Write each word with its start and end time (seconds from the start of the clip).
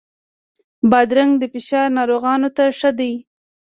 بادرنګ 0.91 1.31
د 1.37 1.43
فشار 1.53 1.87
ناروغانو 1.97 2.49
ته 2.57 2.63
ښه 2.79 2.91
دی. 2.99 3.13